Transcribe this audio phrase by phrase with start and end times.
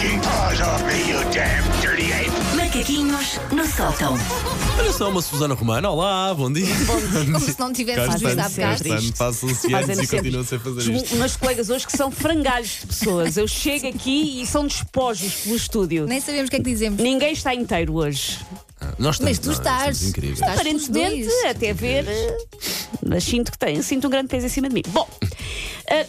[0.00, 2.30] taking paws off me, you damn dirty ape!
[2.56, 4.16] Macaquinhos no sótão.
[4.78, 5.90] Olha só, uma Susana Romana.
[5.90, 6.66] Olá, bom dia.
[7.24, 9.12] Como se não tivesse Cá visto há bocado.
[9.14, 10.16] Façam-se antes e sempre.
[10.18, 11.16] continuam sem fazer Os isto.
[11.16, 13.36] meus colegas hoje que são frangalhos de pessoas.
[13.36, 16.06] Eu chego aqui e são despojos pelo estúdio.
[16.06, 17.00] Nem sabemos o que é que dizemos.
[17.02, 18.38] Ninguém está inteiro hoje.
[18.98, 19.96] Nós Mas estamos, tu nós estás.
[19.96, 20.38] estamos incríveis.
[20.40, 22.04] Estás Aparentemente, até ver.
[22.06, 22.36] eh,
[23.06, 24.82] Mas sinto que tenho, sinto um grande peso em cima de mim.
[24.88, 25.08] Bom,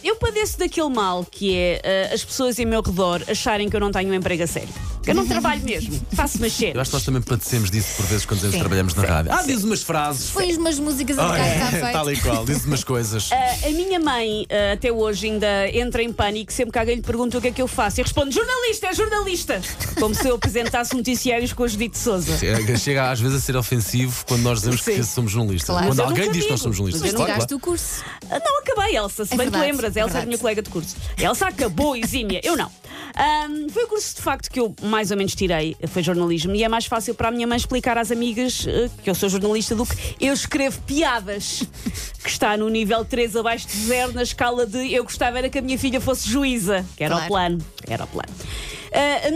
[0.02, 3.80] eu padeço daquele mal que é eh, as pessoas em meu redor acharem que eu
[3.80, 4.68] não tenho um emprego a sério.
[5.08, 6.80] Que eu não trabalho mesmo, faço Eu mas cedo.
[6.80, 9.32] acho que nós também padecemos disso por vezes quando Sim, trabalhamos na rádio.
[9.32, 10.30] Ah, diz umas frases.
[10.30, 11.92] Pões umas músicas a Ah, tocar que é, feito.
[11.92, 13.30] tal e qual, diz umas coisas.
[13.64, 17.38] A minha mãe, eh, até hoje, ainda entra em pânico sempre que alguém lhe pergunta
[17.38, 18.00] o que é que eu faço.
[18.00, 19.60] E responde: jornalista, é jornalista!
[19.98, 22.36] Como se eu apresentasse noticiários com a Judite Souza.
[22.38, 25.02] Chega- Chega às vezes a ser ofensivo quando nós dizemos que Sim.
[25.02, 25.68] somos jornalistas.
[25.70, 25.86] Claro.
[25.88, 27.02] Quando eu alguém diz que nós somos jornalistas.
[27.02, 27.56] Mas Claro, tiraste claro.
[27.56, 28.04] o curso.
[28.30, 29.96] Ah, Não, acabei, Elsa, se É bem te verdade, lembras.
[29.96, 30.96] é Elsa é a minha colega de curso.
[31.18, 32.70] Elsa acabou exímia, eu não.
[33.18, 36.62] Ahm, foi o curso de facto que eu mais ou menos tirei, foi jornalismo, e
[36.62, 39.74] é mais fácil para a minha mãe explicar às amigas eh, que eu sou jornalista
[39.74, 41.64] do que eu escrevo piadas,
[42.22, 45.58] que está no nível 3 abaixo de zero na escala de eu gostava era que
[45.58, 47.24] a minha filha fosse juíza, que era Claro.
[47.24, 47.66] o plano.
[47.88, 48.32] Era o plano.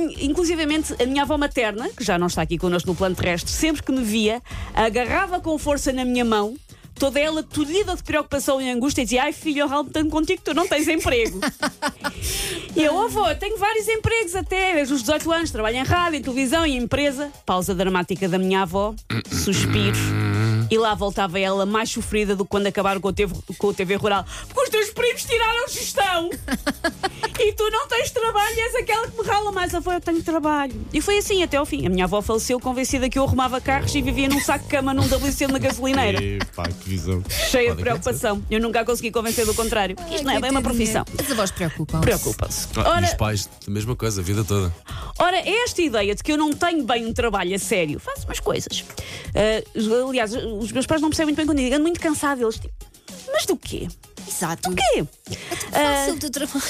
[0.06, 3.50] Mi- inclusivamente, a minha avó materna, que já não está aqui connosco no plano terrestre,
[3.50, 4.40] sempre que me via,
[4.74, 6.54] agarrava com força na minha mão,
[7.02, 10.54] toda ela tolhida de preocupação e angústia, dizia: Ai filho, eu ralo tanto contigo, tu
[10.54, 11.40] não tens emprego.
[12.76, 16.20] e eu, avó, eu tenho vários empregos até, desde os 18 anos, trabalho em rádio,
[16.20, 17.32] em televisão e em empresa.
[17.44, 18.94] Pausa dramática da minha avó,
[19.28, 19.98] suspiro.
[20.70, 23.74] E lá voltava ela mais sofrida do que quando acabaram com o TV, com o
[23.74, 24.24] TV Rural.
[24.54, 26.30] Porque os primos tiraram gestão.
[27.40, 29.74] E tu não tens trabalho e és aquela que me rala mais.
[29.74, 30.74] Avó, eu tenho trabalho.
[30.92, 31.86] E foi assim até ao fim.
[31.86, 34.92] A minha avó faleceu convencida que eu arrumava carros e vivia num saco de cama
[34.94, 36.22] num WC na gasolineira.
[36.22, 37.22] Epá, que visão.
[37.28, 38.42] Cheia Pode de preocupação.
[38.50, 39.96] Eu nunca a consegui convencer do contrário.
[39.96, 41.04] Porque Isto não é bem uma profissão.
[41.18, 42.00] As avós preocupam.
[42.00, 42.68] Preocupam-se.
[42.76, 44.72] Ah, e os Ora, pais, a mesma coisa, a vida toda.
[45.18, 48.26] ora, é esta ideia de que eu não tenho bem um trabalho a sério, faço
[48.26, 48.84] umas coisas.
[49.34, 49.62] Ah,
[50.08, 52.42] aliás, os meus pais não percebem muito bem quando eu digo, ando muito cansado.
[52.42, 52.74] Eles tipo,
[53.32, 53.88] mas do quê?
[54.42, 54.70] Exato.
[54.70, 55.04] O quê?
[55.70, 56.62] Faça o teu trabalho.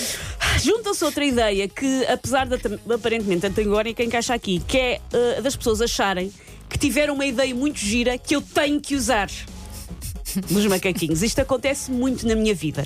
[0.62, 2.56] Junta-se outra ideia que, apesar de
[2.93, 5.00] aparentemente antagónica, encaixa aqui, que é
[5.38, 6.31] uh, das pessoas acharem
[6.69, 9.31] que tiveram uma ideia muito gira que eu tenho que usar.
[10.50, 11.22] Nos macaquinhos.
[11.22, 12.84] Isto acontece muito na minha vida.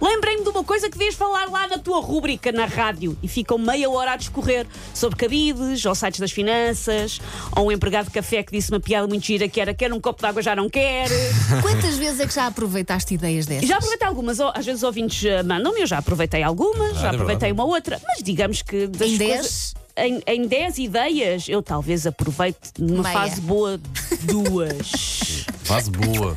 [0.00, 3.58] Lembrei-me de uma coisa que devias falar lá na tua rúbrica na rádio e ficam
[3.58, 7.20] meia hora a discorrer sobre cabides, ou sites das finanças,
[7.56, 10.00] ou um empregado de café que disse uma piada muito gira que era quer um
[10.00, 11.08] copo de água, já não quer.
[11.62, 13.68] Quantas vezes é que já aproveitaste ideias dessas?
[13.68, 17.52] Já aproveitei algumas, às vezes ouvintes eh, mandam-me, eu já aproveitei algumas, já é aproveitei
[17.52, 19.86] uma outra, mas digamos que das Em coisas- 10?
[19.98, 23.14] Em, em 10 ideias, eu talvez aproveite numa Meia.
[23.18, 23.80] fase boa
[24.24, 25.46] duas.
[25.64, 26.36] Fase boa.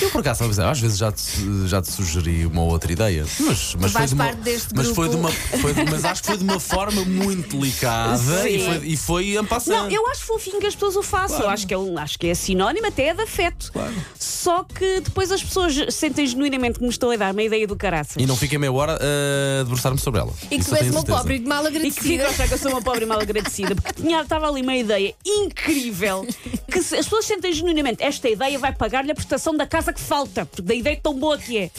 [0.00, 1.22] Eu por acaso, sabe, às vezes já te,
[1.66, 4.88] já te sugeri uma outra ideia, mas, mas foi faz de uma, parte deste mas
[4.88, 8.58] foi de uma, foi de- mas acho que foi de uma forma muito delicada e
[8.64, 9.38] foi, e foi.
[9.66, 11.40] Não, eu acho fofinho que as pessoas o façam.
[11.40, 13.72] Eu acho que, é um, acho que é sinónimo até de afeto.
[14.18, 17.76] Só que depois as pessoas sentem genuinamente que me estou a dar uma ideia do
[17.76, 18.16] caraças.
[18.22, 20.32] E não fiquei meia hora a debruçar-me sobre ela.
[20.44, 22.24] E que Isso tu és uma pobre e mal E que fica agradecida.
[22.26, 24.76] a achar que eu sou uma pobre e mal agradecida, porque tinha, estava ali uma
[24.76, 26.26] ideia incrível
[26.70, 30.44] que as pessoas sentem genuinamente esta ideia vai pagar-lhe a prestação da casa que falta,
[30.44, 31.70] porque da ideia tão boa que é.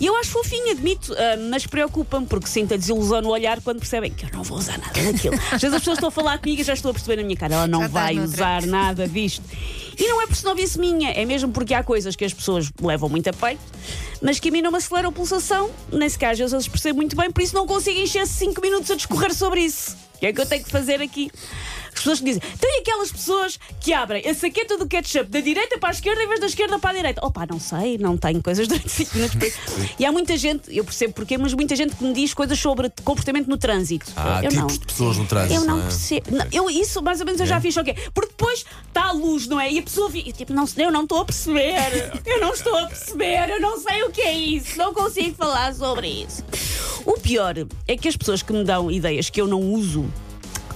[0.00, 3.78] E eu acho fofinho, admito, ah, mas preocupa-me, porque sinto a desilusão no olhar quando
[3.78, 5.34] percebem que eu não vou usar nada daquilo.
[5.52, 7.36] Às vezes as pessoas estão a falar comigo e já estou a perceber na minha
[7.36, 9.44] cara, ela não Já estás vai usar nada disto.
[9.98, 13.08] E não é por snobice minha, é mesmo porque há coisas que as pessoas levam
[13.08, 13.60] muito a peito,
[14.22, 16.96] mas que a mim não me aceleram a pulsação, nem sequer às vezes eles percebem
[16.96, 19.96] muito bem, por isso não consigo encher 5 minutos a discorrer sobre isso.
[20.14, 21.30] O que é que eu tenho que fazer aqui?
[21.98, 25.40] As pessoas que dizem, então e aquelas pessoas que abrem a saqueta do ketchup da
[25.40, 27.26] direita para a esquerda em vez da esquerda para a direita?
[27.26, 29.38] Opa, não sei, não tenho coisas durante 5 minutos.
[29.98, 32.90] E há muita gente, eu percebo porquê, mas muita gente que me diz coisas sobre
[33.02, 34.12] comportamento no trânsito.
[34.14, 34.66] Há eu tipos não.
[34.66, 35.54] de pessoas no trânsito.
[35.54, 35.82] Eu não é?
[35.82, 36.36] percebo.
[36.36, 37.94] Não, eu, isso mais ou menos eu já fiz, ok?
[38.14, 39.72] Porque depois está a luz, não é?
[39.72, 40.30] E a pessoa fica.
[40.32, 42.12] Tipo, não, eu não estou a perceber.
[42.24, 43.50] Eu não estou a perceber.
[43.50, 44.78] Eu não sei o que é isso.
[44.78, 46.44] Não consigo falar sobre isso.
[47.04, 47.54] O pior
[47.86, 50.06] é que as pessoas que me dão ideias que eu não uso.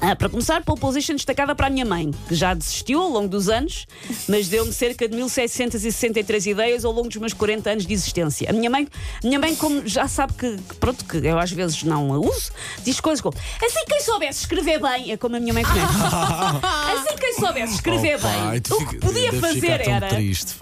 [0.04, 3.28] Ah, para começar, pole position destacada para a minha mãe, que já desistiu ao longo
[3.28, 3.86] dos anos,
[4.28, 8.50] mas deu-me cerca de 1763 ideias ao longo dos meus 40 anos de existência.
[8.50, 8.88] A minha mãe,
[9.22, 12.18] a minha mãe como já sabe que, que, pronto, que eu às vezes não a
[12.18, 12.50] uso,
[12.82, 15.86] diz coisas como assim quem soubesse escrever bem, é como a minha mãe conhece.
[16.98, 20.08] assim quem soubesse escrever Oh, pai, bem, tu o que podia fazer era.
[20.08, 20.52] triste,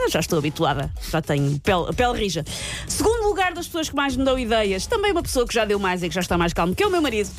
[0.00, 0.04] pá.
[0.04, 2.44] Não, já estou habituada, já tenho pele, a pele rija.
[2.86, 5.78] Segundo lugar das pessoas que mais me dão ideias, também uma pessoa que já deu
[5.78, 7.30] mais e que já está mais calmo, que é o meu marido,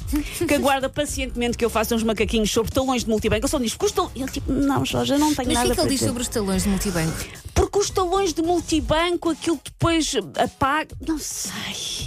[0.48, 3.44] que aguarda pacientemente que eu faça uns macaquinhos sobre talões de multibanco.
[3.46, 4.02] Eu só diz, custa.
[4.16, 5.90] Eu tipo, não, Jorge, eu não tenho Mas o nada que é que para ele
[5.90, 6.08] diz dizer.
[6.08, 7.18] sobre os talões de multibanco?
[7.54, 10.96] Porque os talões de multibanco, aquilo depois apaga.
[11.06, 11.52] Não sei.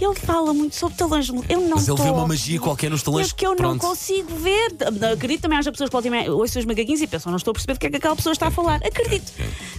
[0.00, 1.62] Ele fala muito sobre talões de multibanco.
[1.62, 3.30] Eu não Mas ele vê uma magia qualquer nos talões.
[3.30, 3.80] É que eu não Pronto.
[3.80, 4.74] consigo ver.
[5.12, 7.54] Acredito também haja pessoas que voltam e ouçam os macaquinhos e pensam, não estou a
[7.54, 8.80] perceber do que é que aquela pessoa está a falar.
[8.84, 9.32] Acredito.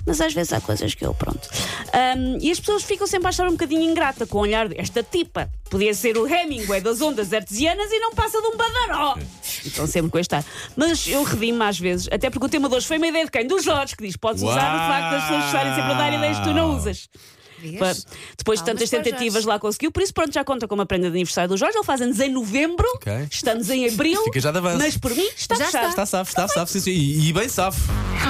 [0.05, 1.49] Mas às vezes há coisas que eu, pronto.
[1.93, 4.79] Ahm, e as pessoas ficam sempre a achar um bocadinho ingrata com o olhar de
[4.79, 5.49] esta tipa.
[5.69, 9.17] Podia ser o Hemingway das ondas artesianas e não passa de um badaró.
[9.65, 10.45] Então sempre com este ar.
[10.75, 13.31] Mas eu redimo às vezes, até porque o tema de hoje foi uma ideia de
[13.31, 13.47] quem?
[13.47, 16.37] Do Jorge, que diz: podes usar o facto das pessoas estarem sempre a dar ideias
[16.37, 17.09] que tu não usas.
[17.57, 18.05] Vês?
[18.37, 19.47] Depois de tantas tentativas Jorge.
[19.47, 21.75] lá conseguiu, por isso pronto, já conta com uma prenda de aniversário do Jorge.
[21.75, 23.11] Ele faz anos em novembro, Ok.
[23.31, 24.77] estamos em abril, Fica já de avanço.
[24.77, 25.89] mas por mim está Já fechado.
[25.89, 26.91] Está safo, está safo, sim, sim.
[26.91, 27.81] E, e bem safo.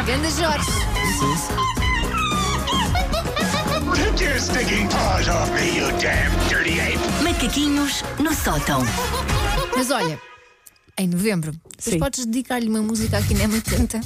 [0.06, 1.65] Ganda Jorge.
[3.96, 7.00] Take your stinking paws off me, you damn dirty ape!
[7.24, 8.84] Macaquinhos no sótão.
[9.76, 10.20] Mas olha,
[10.98, 12.00] em novembro, Sim.
[12.00, 14.02] podes dedicar-lhe uma música aqui na 80.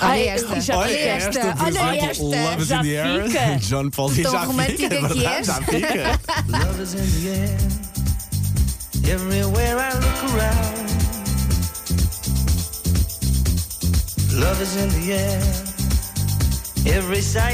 [0.00, 0.60] Ai, Olha esta.
[0.60, 1.40] já olha esta.
[1.56, 2.50] por olha exemplo, esta.
[2.50, 3.26] Love is Já in the air.
[3.28, 3.56] fica.
[3.68, 5.46] John Paul Tão já romântica fica, é que verdade, és.
[5.46, 6.20] já fica.
[6.58, 7.58] Love is in the air.
[9.14, 10.84] Everywhere I look around.
[14.32, 15.42] Love is in the air.
[16.86, 17.52] Every sight.